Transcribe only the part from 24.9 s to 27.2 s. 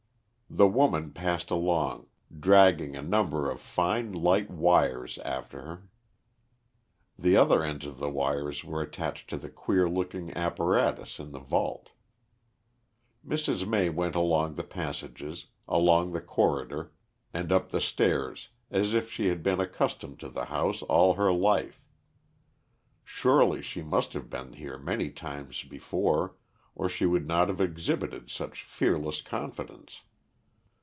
times before, or she